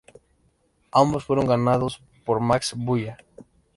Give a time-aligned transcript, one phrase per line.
[0.91, 3.19] Ambos fueron ganados por Max Bulla.